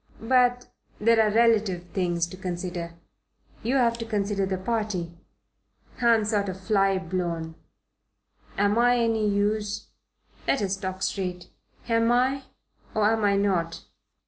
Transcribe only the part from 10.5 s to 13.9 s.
us talk straight. Am I or am I not?"